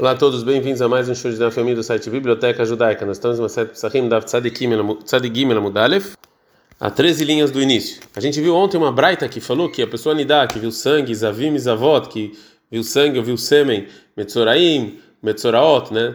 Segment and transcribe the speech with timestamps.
[0.00, 3.04] Olá a todos, bem-vindos a mais um show de família do site Biblioteca Judaica.
[3.04, 4.68] Nós estamos uma série Psachim da Tzadigim
[5.56, 6.14] Mudalef,
[6.78, 8.00] a 13 linhas do início.
[8.14, 11.12] A gente viu ontem uma braita que falou que a pessoa Nidá, que viu sangue,
[11.12, 12.38] Zavim e Zavot, que
[12.70, 16.14] viu sangue, viu sêmen, Metzoraim, Metzoraot, né?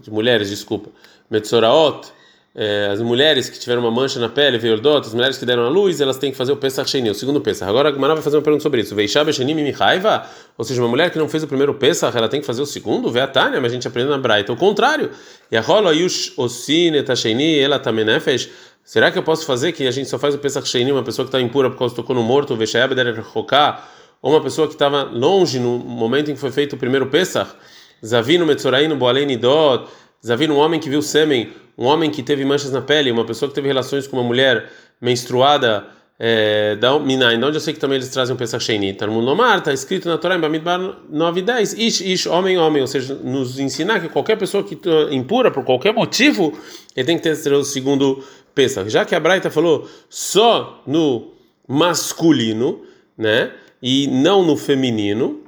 [0.00, 0.88] De mulheres, desculpa.
[1.30, 2.10] Metzoraot,
[2.54, 5.70] é, as mulheres que tiveram uma mancha na pele, Veordot, as mulheres que deram a
[5.70, 7.68] luz, elas têm que fazer o Pesach Sheni, o segundo Pesach.
[7.68, 8.94] Agora a Gemara vai fazer uma pergunta sobre isso.
[8.94, 10.26] Veishab Sheni Mihaiva,
[10.58, 12.66] ou seja, uma mulher que não fez o primeiro Pesach, ela tem que fazer o
[12.66, 13.10] segundo?
[13.10, 14.52] Vê a Tânia, mas a gente aprende na Braita.
[14.52, 15.10] O contrário.
[15.50, 18.50] E a Rola Ayush Osine Tasheni, ela Tamenefesh.
[18.84, 21.24] Será que eu posso fazer que a gente só faz o Pesach Sheni, uma pessoa
[21.24, 22.94] que está impura por causa tocou no morto, Veishab
[23.32, 23.88] Roká,
[24.20, 27.50] ou uma pessoa que estava longe no momento em que foi feito o primeiro Pesach?
[28.04, 29.88] Zavino Metzoraino Boalei Nidot,
[30.24, 33.48] Zavino, um homem que viu sêmen um homem que teve manchas na pele, uma pessoa
[33.48, 35.86] que teve relações com uma mulher menstruada
[36.18, 38.94] é, da Minai, onde eu sei que também eles trazem um Pesach Sheni.
[38.94, 40.78] Talmud Lomar, está escrito na Torá em Bamidbar
[41.10, 44.78] 9 e 10, Ish, Ish, homem, homem, ou seja, nos ensinar que qualquer pessoa que
[45.10, 46.56] impura por qualquer motivo,
[46.94, 48.22] ele tem que ter o segundo
[48.54, 48.88] Pesach.
[48.88, 51.32] Já que a Braita falou só no
[51.66, 52.82] masculino,
[53.18, 53.50] né,
[53.82, 55.40] e não no feminino,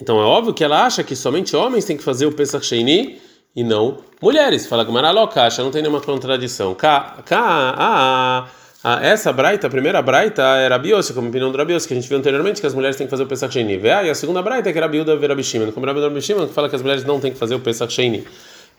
[0.00, 3.20] então é óbvio que ela acha que somente homens têm que fazer o Pesach Sheni,
[3.54, 4.66] e não mulheres.
[4.66, 6.74] Fala que Maralocacha, não tem nenhuma contradição.
[6.74, 8.46] Cá, cá, ah,
[8.82, 12.08] ah, essa braita, a primeira braita era Biose, como opinião do Rabiose, que a gente
[12.08, 13.80] viu anteriormente, que as mulheres têm que fazer o Pesach Sheni.
[13.90, 16.68] Ah, e a segunda braita, que era a Biuda Verabishima, como Rabi Verabishima, que fala
[16.68, 18.24] que as mulheres não têm que fazer o Pesach Sheni.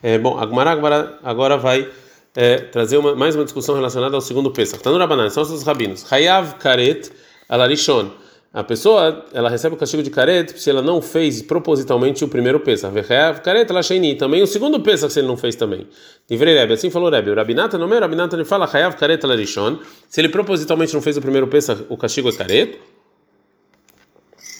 [0.01, 1.87] É, bom, a Gumara agora, vai
[2.35, 4.77] é, trazer uma, mais uma discussão relacionada ao segundo Pesach.
[4.77, 6.11] Está no são os rabinos.
[6.11, 7.11] Hayav Karet
[7.47, 8.09] Alarishon.
[8.53, 12.59] A pessoa, ela recebe o castigo de caret se ela não fez propositalmente o primeiro
[12.59, 12.93] Pesach.
[13.41, 14.15] Caret, ela.
[14.17, 15.87] Também o segundo Pesach se ele não fez também.
[16.29, 17.31] Livrei Rebbe, assim falou Rebbe.
[17.31, 19.79] O Rabinata, não é o Rabinata, ele fala Karet Larishon.
[20.09, 22.77] Se ele propositalmente não fez o primeiro Pesach, o castigo é caret.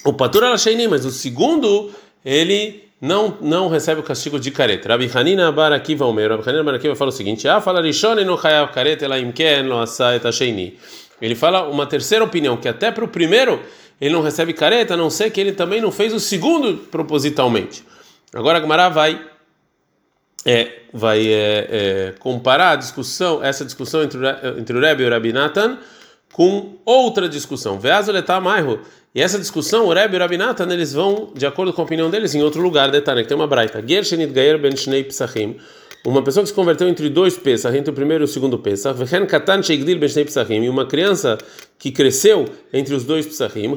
[0.06, 0.56] O Patur ela
[0.88, 1.90] mas o segundo,
[2.24, 4.86] ele não não recebe o castigo de caret.
[4.88, 6.30] Rabi Hanina Bar Akiva Omer.
[6.30, 9.18] Rabi Hanina Bar Akiva fala o seguinte: Ah, fala Rishon e no Hayav Karet ela
[9.18, 10.18] imken lo asa
[11.20, 13.60] Ele fala uma terceira opinião, que até para o primeiro
[14.02, 17.84] ele não recebe careta, a não ser que ele também não fez o segundo propositalmente.
[18.34, 19.24] Agora a Gemara vai
[20.44, 24.18] é, vai é, é, comparar a discussão, essa discussão entre,
[24.58, 25.32] entre o Rebbe e o Rabi
[26.32, 27.78] com outra discussão.
[29.14, 30.36] E essa discussão, o Rebbe e o Rabi
[30.72, 33.46] eles vão, de acordo com a opinião deles, em outro lugar, detalhe, que tem uma
[33.46, 33.80] braita.
[33.86, 35.58] Gershenit Gayer ben Shnei Psachim
[36.04, 38.98] uma pessoa que se converteu entre dois Pesach, entre o primeiro e o segundo Pesach,
[40.50, 41.38] e uma criança
[41.78, 43.76] que cresceu entre os dois Pesachim,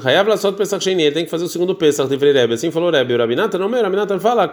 [1.11, 2.09] tem que fazer o segundo Pesach.
[2.51, 3.13] Assim falou Rebbe.
[3.13, 4.51] O Rabinata não, o Rabinata fala.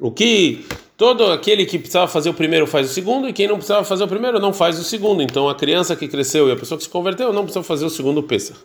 [0.00, 3.56] O que todo aquele que precisava fazer o primeiro faz o segundo, e quem não
[3.56, 5.22] precisava fazer o primeiro não faz o segundo.
[5.22, 7.90] Então a criança que cresceu e a pessoa que se converteu não precisa fazer o
[7.90, 8.58] segundo Pesach.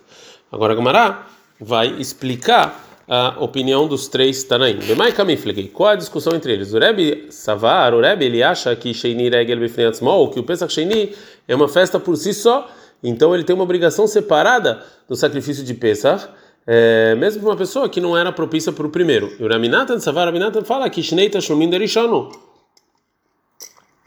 [0.52, 1.28] Agora Gamará
[1.60, 4.78] vai explicar a opinião dos três Tanaim.
[4.78, 6.76] Bemai Kamiflegi, qual a discussão entre eles?
[6.76, 11.16] O Rebbe Savar, o Rebbe, ele acha que Sheini Regel Bifneatzmol, que o Pesach Sheini
[11.48, 12.70] é uma festa por si só,
[13.04, 16.28] então ele tem uma obrigação separada do sacrifício de Pesach,
[16.68, 19.34] é, mesmo para uma pessoa que não era propícia para o primeiro.
[19.40, 22.30] E o Raminatan Savar, Raminatan fala que Shnei Tashlumin Derishanu,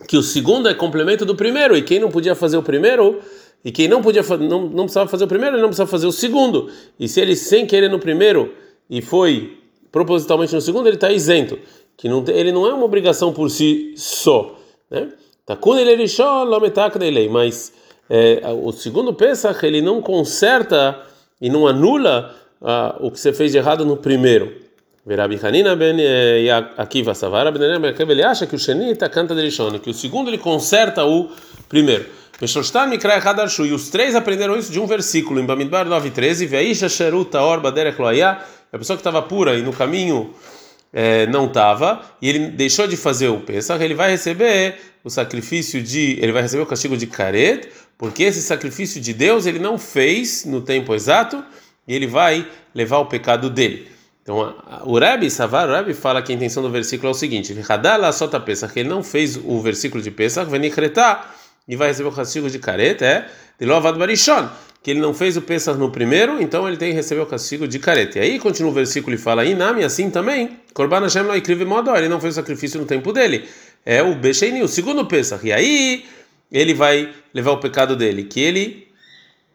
[0.07, 3.21] que o segundo é complemento do primeiro, e quem não podia fazer o primeiro
[3.65, 6.13] e quem não podia não, não precisava fazer o primeiro, ele não precisava fazer o
[6.13, 6.69] segundo.
[6.99, 8.53] E se ele sem querer no primeiro
[8.93, 9.59] e foi
[9.91, 11.59] propositalmente no segundo, ele está isento,
[11.97, 14.59] que não ele não é uma obrigação por si só,
[14.91, 15.09] né?
[15.81, 17.73] Ele mas
[18.09, 21.01] é, o segundo Pesach ele não conserta
[21.41, 24.61] e não anula ah, o que você fez de errado no primeiro.
[25.05, 27.63] Verabi Hanina ben eh, Akiva Savara ben
[28.09, 31.29] ele acha que o Sheni está canta de que o segundo ele conserta o
[31.69, 32.07] primeiro.
[32.41, 37.99] E os três aprenderam isso de um versículo em Bamidbar 9:13, Veisha Sheruta Orba Derech
[38.73, 40.33] a pessoa que estava pura e no caminho
[40.93, 45.83] é, não estava, e ele deixou de fazer o Pesach, ele vai receber o sacrifício
[45.83, 46.19] de.
[46.21, 47.69] Ele vai receber o castigo de Karet,
[47.99, 51.45] porque esse sacrifício de Deus ele não fez no tempo exato,
[51.87, 53.89] e ele vai levar o pecado dele.
[54.23, 54.55] Então,
[54.85, 57.55] o Rebbe, Savar, o Rebbe fala que a intenção do versículo é o seguinte:
[58.45, 61.35] Pesach, ele não fez o versículo de Pesach, venikretar,
[61.69, 63.27] e vai receber o castigo de Karet, é,
[63.59, 64.49] de Lovad Barishon
[64.83, 67.69] que ele não fez o Pesach no primeiro, então ele tem que receber o castigo
[67.69, 68.19] de careta.
[68.19, 71.95] E aí continua o versículo e fala: Inami, assim também, Korban Hashem não escreve modo,
[71.95, 73.49] ele não fez o sacrifício no tempo dele.
[73.87, 75.47] É o Becheini, o segundo Pesach.
[75.47, 76.05] E aí
[76.51, 78.89] ele vai levar o pecado dele, que ele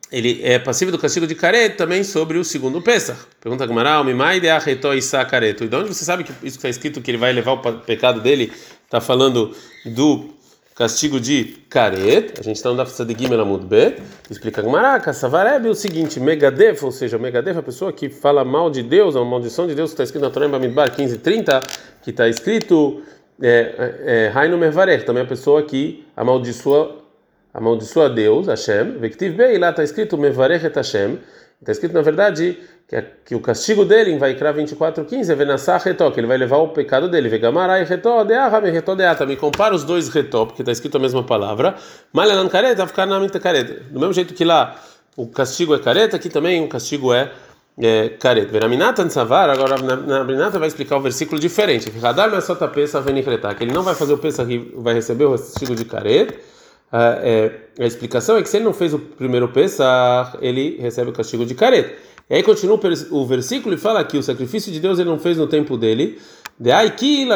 [0.09, 3.19] ele é passivo do castigo de careta também sobre o segundo Pesach.
[3.41, 5.65] Pergunta a Gamara, Mimai de Arretó Isa careto.
[5.65, 7.79] E de onde você sabe que isso que está escrito que ele vai levar o
[7.79, 8.51] pecado dele?
[8.85, 9.53] Está falando
[9.85, 10.29] do
[10.77, 12.33] castigo de caret.
[12.39, 13.95] A gente está no Daf de Melamud B.
[14.29, 18.83] Explica Gmará, Savareb, o seguinte: Megadef, ou seja, Megadef, a pessoa que fala mal de
[18.83, 21.61] Deus, a maldição de Deus que está escrito na Torá Bamidbar 1530,
[22.03, 23.01] que está escrito
[23.41, 26.97] é, é, é Mervarech, também a pessoa que amaldiçoa,
[27.51, 28.99] amaldiçoa Deus, Hashem.
[28.99, 31.17] Vektiv B, lá está escrito Mevarech et Hashem.
[31.59, 35.81] Está escrito, na verdade, que, é, que o castigo dele em Vaikra 24:15 é venassar
[35.81, 37.29] retó, que ele vai levar o pecado dele.
[37.29, 39.25] Vegamarai retó de me retó de ata.
[39.25, 41.75] Me compara os dois retó, porque está escrito a mesma palavra.
[42.13, 43.81] Malanan careta, ficar na minha careta.
[43.89, 44.79] Do mesmo jeito que lá
[45.15, 47.31] o castigo é careta, aqui também o castigo é
[47.79, 48.51] é, careta.
[48.51, 51.91] Veraminatan savar, agora na Brinata vai explicar o versículo diferente.
[51.91, 56.33] Que ele não vai fazer o peça que vai receber o castigo de careta.
[56.91, 61.09] Ah, é, a explicação é que se ele não fez o primeiro peça, ele recebe
[61.09, 61.93] o castigo de careta.
[62.29, 62.79] E aí continua
[63.11, 66.19] o versículo e fala que o sacrifício de Deus ele não fez no tempo dele.
[66.59, 67.27] De ki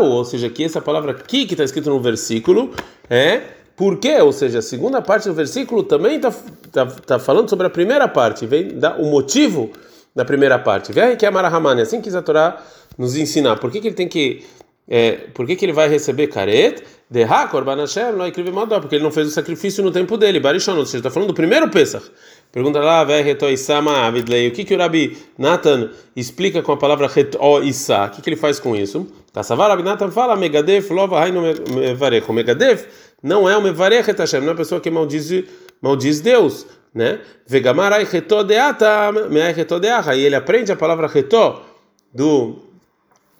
[0.00, 2.72] ou seja, que essa palavra ki que está escrito no versículo
[3.10, 3.42] é
[3.76, 4.16] por quê?
[4.20, 6.32] Ou seja, a segunda parte do versículo também está
[6.72, 9.70] tá, tá falando sobre a primeira parte, vem dar o motivo
[10.14, 10.92] da primeira parte.
[10.92, 12.62] Vem que é Marahamani, assim que a Torá
[12.96, 13.56] nos ensinar.
[13.56, 14.44] Por que, que ele tem que
[14.88, 16.82] é, por que, que ele vai receber caret?
[17.10, 20.40] De Hakor Hashem, não porque ele não fez o sacrifício no tempo dele.
[20.40, 22.10] Barishon, ou seja, está falando do primeiro Pesach.
[22.50, 28.06] Pergunta lá, o que, que o Rabi Nathan explica com a palavra retoisá?
[28.06, 29.06] O que, que ele faz com isso?
[29.32, 31.42] Kassavar Rabi Nathan fala, Megadef, lova hainu
[31.74, 32.28] mevarech.
[32.28, 32.86] O Megadef
[33.22, 35.44] não é o mevarech Hashem, não é a pessoa que maldiz,
[35.80, 37.20] maldiz Deus, né?
[37.46, 40.14] Vegamarai retodeata, meai retodeaha.
[40.14, 41.64] E ele aprende a palavra retó
[42.12, 42.63] do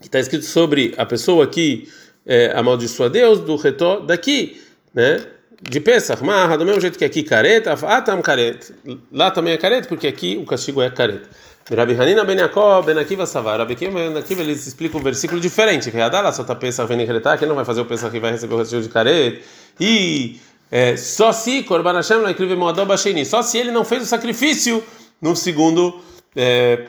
[0.00, 1.88] que está escrito sobre a pessoa que
[2.26, 4.60] é, amaldiçoa Deus, do retó daqui,
[4.92, 5.24] né?
[5.62, 8.74] de Pesach, marra, do mesmo jeito que aqui careta, atam caret.
[9.10, 11.28] Lá também é careta, porque aqui o castigo é careta.
[11.74, 13.58] Rabi Hanina ben Yaakov ben Akiva Savar.
[13.58, 15.90] Rabi ben Akiva eles explicam um versículo diferente.
[15.90, 18.54] Que Adala só tá Pesach vem que ele não vai fazer o Pesach vai receber
[18.54, 19.42] o castigo de careta.
[19.80, 20.38] E
[20.70, 24.06] é, só se Korban Hashem não escreve Moadob Hasheni, só se ele não fez o
[24.06, 24.84] sacrifício
[25.22, 25.98] no segundo
[26.36, 26.84] é,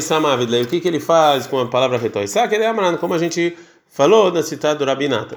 [0.00, 0.62] samavid.
[0.62, 2.26] O que que ele faz com a palavra retoi?
[2.26, 3.56] Sabe que ele é como a gente
[3.88, 5.36] falou na citada do Rabinata.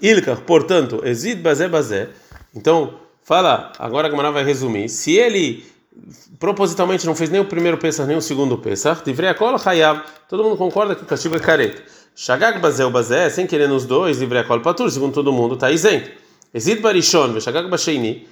[0.00, 2.08] Ilkar, portanto, exid bazé bazé.
[2.54, 4.88] Então, fala, agora a Gamara vai resumir.
[4.88, 5.64] Se ele
[6.38, 10.02] propositalmente não fez nem o primeiro Pesach nem o segundo Pesach, divrei a cola hayav.
[10.28, 11.82] Todo mundo concorda que o castigo é careta.
[12.14, 15.54] Shagag bazé o bazé, sem querer nos dois, divrei a cola patur, segundo todo mundo,
[15.54, 16.10] está isento.
[16.52, 18.26] Exid barishon, shagag basheini.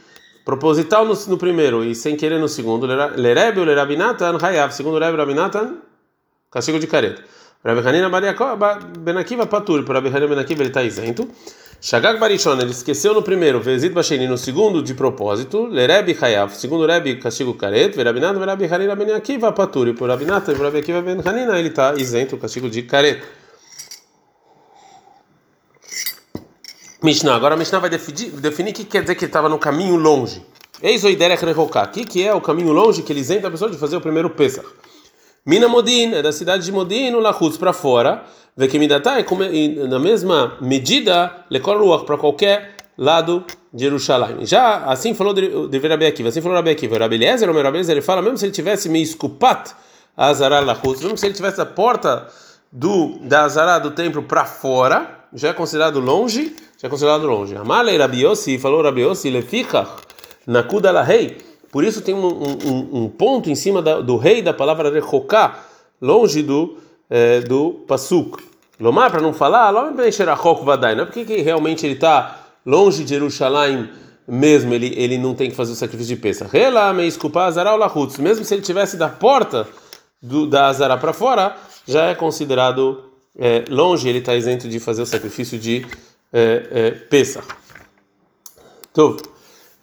[0.44, 4.72] Proposital no, no, primeiro e sem querer no segundo, lerebe ou lerabinatan hayav.
[4.72, 5.78] Segundo lerebe rabinatan,
[6.50, 7.22] castigo de careta.
[7.62, 8.08] Rabi Hanina
[8.98, 11.28] Benakiva Patur, para Rabi Hanina Benakiva ele está isento.
[11.82, 16.86] Shagag Barishon, ele esqueceu no primeiro, Vezid Basheni no segundo de propósito, Lerebi Hayav, segundo
[16.86, 21.68] Rebi castigo caret, Verabinat, Verabi Hanina Benakiva Patur, por Rabinat, Rabi Akiva Ben Hanina ele
[21.68, 23.22] está isento, castigo de caret.
[27.02, 29.58] Mishnah, agora a Mishnah vai definir, definir o que quer dizer que ele estava no
[29.58, 30.44] caminho longe.
[30.82, 31.84] Eis o Iderech Rehoká.
[31.84, 34.30] O que é o caminho longe que ele isenta a pessoa de fazer o primeiro
[34.30, 34.66] Pesach?
[35.44, 38.24] Mina Modin, é da cidade de Modin, o Lahutz para fora.
[39.26, 39.42] Como,
[39.88, 44.44] na mesma medida, Lekol Ruach para qualquer lado de Jerusalém.
[44.44, 46.98] Já assim falou de, Rabi Akiva, assim falou Rabi Akiva.
[46.98, 49.74] Rabi Eliezer, o Rabi Eliezer, ele fala, mesmo se ele tivesse me escupat
[50.14, 52.26] a Azará Lahutz, mesmo se ele tivesse a porta
[52.70, 57.54] do, da Azará do templo para fora, já é considerado longe, já é considerado longe.
[57.54, 59.90] Amalei Rabi Yossi, falou Rabi Yossi, Lefichach,
[60.46, 61.36] Nakuda Lahei,
[61.70, 65.62] por isso tem um, um, um ponto em cima da, do rei da palavra rechoká,
[66.00, 68.42] longe do, é, do pasuk.
[68.80, 73.90] Lomar, para não falar, não é porque que realmente ele está longe de Jerusalém
[74.26, 76.48] mesmo, ele, ele não tem que fazer o sacrifício de peça.
[78.18, 79.68] Mesmo se ele tivesse da porta
[80.22, 81.56] do, da Azara para fora,
[81.86, 83.04] já é considerado
[83.38, 85.84] é, longe, ele está isento de fazer o sacrifício de
[86.32, 87.42] é, peça.
[88.92, 89.16] Então,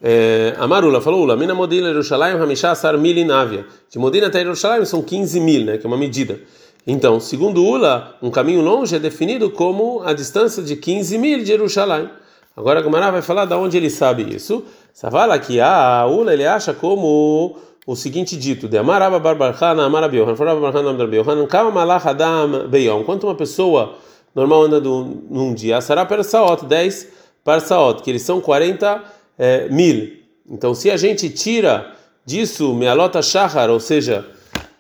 [0.02, 3.66] é, Amarula falou: Ula, Mina Modina Jerusalém, Hamishá Sar Mil Inávia.
[3.90, 6.40] De Modina até Jerusalém são 15 mil, né, que é uma medida.
[6.86, 11.46] Então, segundo Ula, um caminho longe é definido como a distância de 15 mil de
[11.46, 12.10] Jerusalém.
[12.56, 14.64] Agora a Gamara vai falar de onde ele sabe isso.
[14.94, 20.60] Savala que a Ula ele acha como o seguinte dito: De Amaraba Barbarchana, Amarabiohan, Foraba
[20.60, 23.04] Barbarchana, Amarabiohan, Kama Malach Adam Beyom.
[23.04, 23.96] Quanto uma pessoa
[24.38, 27.08] normal anda num dia, Sará Persaot, 10
[27.44, 29.04] Parsaot, que eles são 40
[29.36, 30.16] é, mil.
[30.48, 34.26] Então, se a gente tira disso mealota shahar, ou seja,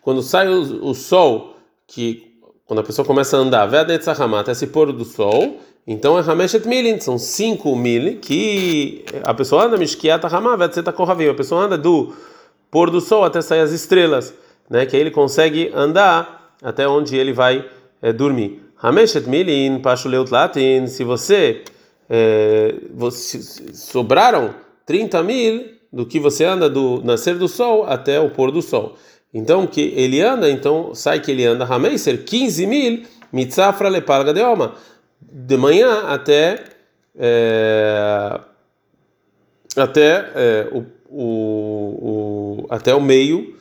[0.01, 1.55] quando sai o, o, sol,
[1.87, 2.37] que
[2.67, 6.99] quando a pessoa começa a andar, até se pôr do sol, então é Hameshet Milin,
[6.99, 12.13] são 5 mil que a pessoa anda, Mishkiata Hamah, Vetzeta Kohavim, a pessoa anda do
[12.69, 14.33] pôr do sol até sair as estrelas,
[14.69, 14.85] né?
[14.85, 17.65] que aí ele consegue andar até onde ele vai
[18.01, 18.66] é, dormir.
[18.81, 21.63] Hameshet Milin, Pashuleut Latin, se você
[22.09, 23.39] é, você,
[23.73, 24.53] sobraram
[24.85, 28.95] 30 mil do que você anda do nascer do sol até o pôr do sol.
[29.33, 34.41] Então, que ele anda, então sai que ele anda Hameiser 15 mil mitzafra lepalga de
[34.41, 34.75] Oma,
[35.21, 36.63] de manhã até
[37.19, 38.39] é,
[39.75, 41.23] até é, o, o,
[42.61, 43.56] o, até o meio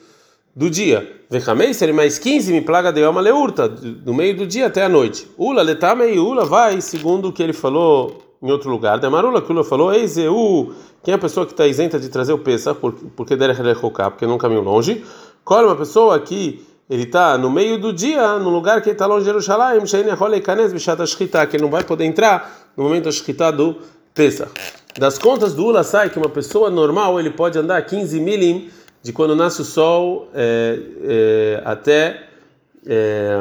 [0.57, 1.21] do dia.
[1.29, 5.29] Vechameiser mais 15 me plaga de Oma leurta, do meio do dia até a noite.
[5.37, 8.99] Ula letame ula vai segundo o que ele falou em outro lugar.
[8.99, 10.73] Demarula que Ula falou, Eizeu,
[11.03, 12.79] quem é a pessoa que está isenta de trazer o Pesach,
[13.15, 15.05] porque deve rechocar, porque não caminho longe.
[15.45, 19.07] Qual é uma pessoa que ele está no meio do dia, no lugar que está
[19.07, 23.77] longe de Jerusalém, que ele não vai poder entrar no momento da Shkita do
[24.15, 24.51] Pesach.
[24.99, 28.71] Das contas do Ula sai que uma pessoa normal ele pode andar 15 milim
[29.07, 32.25] de quando nasce o sol é, é, até
[32.85, 33.37] é,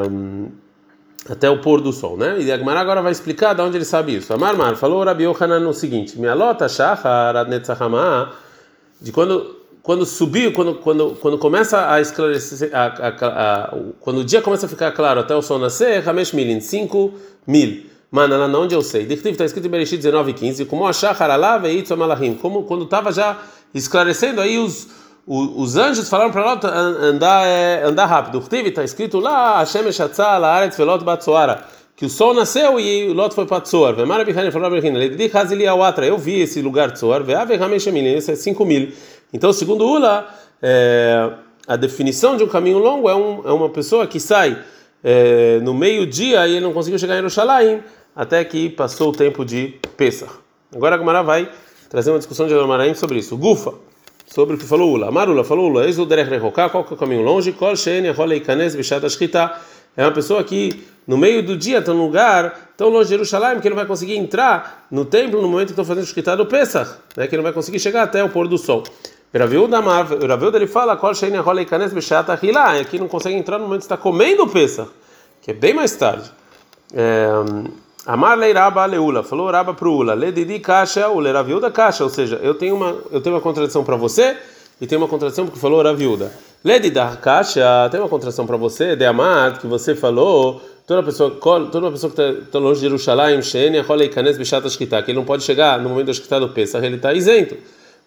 [1.28, 2.40] até o pôr do sol, né?
[2.40, 4.32] E Agmará agora vai explicar de onde ele sabe isso.
[4.32, 8.32] Amar Mar falou Rabi Yohanan no seguinte: Mialota shachar adnetzahama
[9.02, 13.08] de quando quando subiu, quando, quando, quando começa a esclarecer, a, a,
[13.64, 17.12] a, quando o dia começa a ficar claro até o sol nascer, Hamesh Milin, 5
[17.48, 17.86] mil.
[18.12, 19.08] Mano, lá onde eu sei.
[19.08, 23.12] Dictivo está escrito em Bereshit 19 15, como achar Haralav e Malachim, como quando estava
[23.12, 23.40] já
[23.74, 24.88] esclarecendo aí os,
[25.28, 28.44] os, os anjos falaram para Lot andar, é, andar rápido.
[28.52, 31.66] Está escrito lá, Hashem Eshatzah, Laaretz Velot Batzoara,
[31.96, 33.62] que o sol nasceu e Lot foi para
[35.68, 36.92] Awatra, eu vi esse lugar
[37.56, 38.92] Hamesh Milin, esse é 5 mil.
[39.34, 40.28] Então, segundo Ula,
[40.62, 41.32] é,
[41.68, 44.58] a definição de um caminho longo é, um, é uma pessoa que sai
[45.04, 47.84] é, no meio-dia e ele não conseguiu chegar em Jerusalém
[48.16, 50.32] até que passou o tempo de Pesach.
[50.74, 51.50] Agora a Gamara vai
[51.90, 53.36] trazer uma discussão de Amaraim sobre isso.
[53.38, 53.74] Gufa,
[54.26, 55.12] sobre o que falou Ula.
[55.12, 57.52] Marula falou Ula, eis o derech rehoká, qual que é o caminho longe?
[57.52, 59.54] Kol she'en yacholei kanes b'shat ashkita.
[59.98, 63.60] É uma pessoa que no meio do dia está num lugar tão longe de Jerusalém
[63.62, 66.36] que ele não vai conseguir entrar no templo no momento que estão fazendo o shkita
[66.36, 67.28] do Pesach, né?
[67.28, 68.84] que ele não vai conseguir chegar até o pôr do sol.
[69.34, 73.66] Raviuda ele fala, qual shein rola e canes bechata hilá, aqui não consegue entrar no
[73.66, 74.90] momento que está comendo o Pesach,
[75.42, 76.32] que é bem mais tarde.
[76.94, 77.28] É,
[78.06, 82.40] Amar leiraba leula, falou raba pro ula, le didi caixa, o leraviuda caixa, ou seja,
[82.44, 84.38] eu tenho uma eu tenho uma contradição para você
[84.80, 86.32] e tem uma contradição porque falou raviuda.
[86.64, 91.32] Le dida caixa, tem uma contradição para você, de amar que você falou, toda pessoa
[91.72, 95.10] toda pessoa que está tá longe de Jerusalém, shein rola e canes bechata shkita, que
[95.10, 97.58] ele não pode chegar no momento da shkita do Pesach, ele está isento.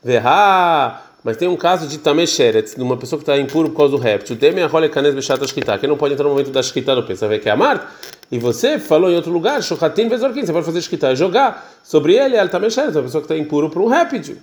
[0.03, 3.97] Verá mas tem um caso de Tamesheret, de uma pessoa que está impuro por causa
[3.97, 4.37] do réptil.
[4.37, 7.03] Tem a rola canes bechata shkita, que não pode entrar no momento da shkita do
[7.03, 7.93] pensa, vê que amar.
[8.31, 12.37] E você falou em outro lugar, shochatin vezorkin, você pode fazer shkita, jogar sobre ele,
[12.37, 14.37] ela Tamesheret, uma pessoa que está impuro por um réptil.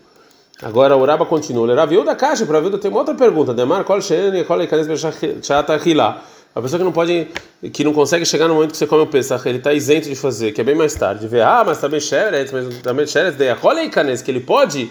[0.61, 1.69] Agora o Raba continua.
[1.71, 3.53] Era viu da caixa, para viu tem uma outra pergunta.
[3.53, 6.23] Demar kol shen kol canes bechata hilá.
[6.55, 7.27] A pessoa que não pode,
[7.73, 10.15] que não consegue chegar no momento que você come o pesach, ele está isento de
[10.15, 11.27] fazer, que é bem mais tarde.
[11.27, 14.89] Vê, ah, mas também sheret, mas também sheret, daí a rola canes que ele pode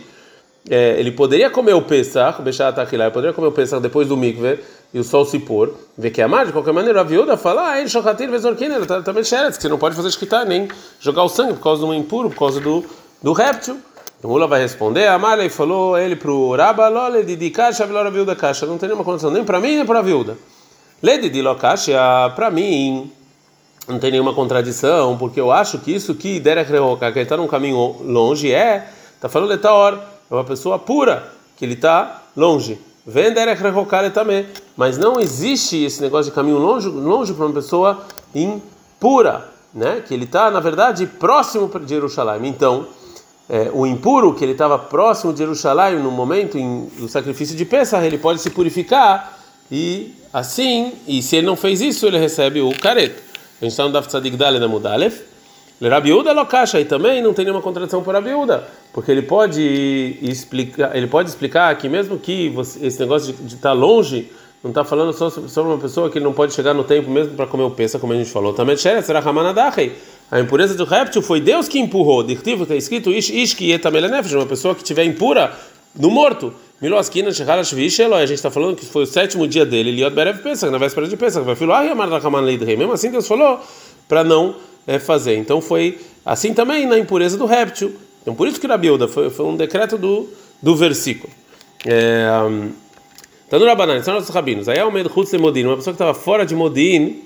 [0.69, 4.17] é, ele poderia comer o Pesach, Bechat Achilá, ele poderia comer o Pesach depois do
[4.17, 4.59] mikve
[4.95, 7.73] e o sol se pôr, vê que é amar, de qualquer maneira, a viúva fala,
[7.73, 10.69] ah, ele chocatir vezorquina, ele também xeretz, que você não pode fazer esquitar nem
[11.01, 12.85] jogar o sangue por causa do impuro, por causa do,
[13.21, 13.77] do réptil.
[14.17, 18.09] Então Mula vai responder, a e falou ele para o Rabba, lole de caixa, velora
[18.09, 20.39] viúva caixa, não tem nenhuma condição nem para mim nem para a viúva.
[21.03, 23.11] Lede de caixa, para mim,
[23.89, 27.37] não tem nenhuma contradição, porque eu acho que isso que Derek Rehoka, que ele está
[27.37, 32.23] num caminho longe, é, está falando de hora é uma pessoa pura, que ele está
[32.37, 32.79] longe.
[33.05, 33.47] Vender
[34.13, 34.47] também.
[34.77, 38.05] Mas não existe esse negócio de caminho longe, longe para uma pessoa
[38.35, 40.03] impura, né?
[40.07, 42.47] Que ele está, na verdade, próximo de Jerusalém.
[42.49, 42.87] Então,
[43.49, 47.65] é, o impuro, que ele estava próximo de Jerusalém no momento em, do sacrifício de
[47.65, 49.39] Pesach, ele pode se purificar
[49.71, 53.23] e assim, e se ele não fez isso, ele recebe o careto.
[53.61, 55.23] A gente está no Daf Tzadik Daled Amudalef.
[55.83, 61.07] Rabiúda locacha e também não tem nenhuma contradição para Rabiúda, porque ele pode explicar, ele
[61.07, 64.31] pode explicar que mesmo que você, esse negócio de estar tá longe
[64.65, 67.47] não está falando só sobre uma pessoa que não pode chegar no tempo mesmo para
[67.47, 68.55] comer o peça, como a gente falou.
[68.55, 69.21] Também será
[70.31, 72.23] A impureza do réptil foi Deus que empurrou.
[72.23, 73.29] Dirtivo está escrito ish
[74.39, 75.55] uma pessoa que estiver impura
[75.95, 76.55] no morto.
[76.81, 80.79] Miloskina a gente está falando que foi o sétimo dia dele, Liot Berev Pesach, na
[80.79, 81.85] véspera de Pesach, vai falar,
[82.79, 83.61] mesmo assim Deus falou
[84.09, 84.57] para não
[84.87, 85.37] é, fazer.
[85.37, 87.95] Então foi assim também na impureza do réptil.
[88.23, 90.27] Então por isso que Rabiuda foi, foi um decreto do,
[90.63, 91.31] do versículo.
[91.87, 92.73] É, então
[93.51, 94.69] no Rabanan, são nossos rabinos.
[94.69, 97.23] Aí é o medo de Modin, uma pessoa que estava fora de Modin,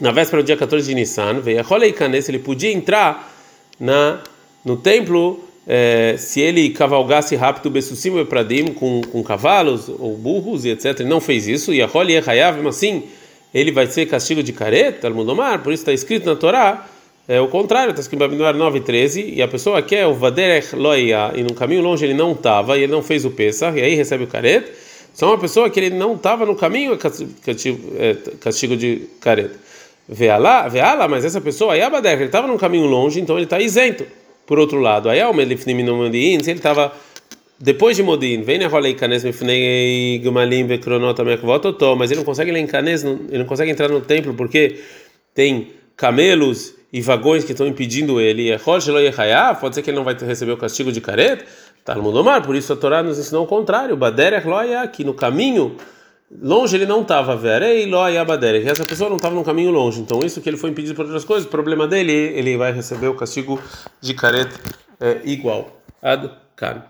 [0.00, 3.32] na véspera do dia 14 de Nissan, veio a Roleikanes, ele podia entrar
[3.78, 4.20] na,
[4.64, 10.64] no templo é, se ele cavalgasse rápido Bessusim e Pradim com, com cavalos ou burros
[10.64, 11.00] e etc.
[11.00, 13.04] Ele não fez isso, e a Role Hayav, assim
[13.54, 16.86] ele vai ser castigo de careta, Talmudomar, por isso está escrito na Torá
[17.28, 20.74] é o contrário, está escrito em Babinoar 9 13, e a pessoa quer o Vaderech
[20.74, 23.80] Loia, e no caminho longe ele não estava, e ele não fez o Pesach, e
[23.80, 24.66] aí recebe o caret.
[25.14, 29.50] Só uma pessoa que ele não estava no caminho, é castigo de caret.
[30.08, 33.36] Vê lá, vê lá, mas essa pessoa, aí Baderech, ele estava no caminho longe, então
[33.36, 34.04] ele está isento.
[34.46, 36.92] Por outro lado, aí o Melifnim no Modiin, se ele estava
[37.62, 42.50] depois de Modin, vem na rola Ikanes Mifnei Gumalim Vekronota Mekvototó, mas ele não consegue
[42.50, 44.80] em Canes, ele não consegue entrar no templo porque
[45.32, 48.50] tem camelos e vagões que estão impedindo ele.
[48.50, 48.82] É pode
[49.76, 51.44] ser que ele não vai receber o castigo de careta.
[52.24, 53.96] Mar, por isso a Torá nos ensinou o contrário.
[53.96, 55.76] Baderech loia, que no caminho
[56.40, 57.36] longe ele não estava.
[57.36, 58.68] Verei loia baderech.
[58.68, 60.00] Essa pessoa não estava no caminho longe.
[60.00, 63.08] Então isso que ele foi impedido por outras coisas, o problema dele, ele vai receber
[63.08, 63.60] o castigo
[64.00, 64.58] de careta
[65.00, 65.82] é, igual.
[66.00, 66.82] Ad -kan.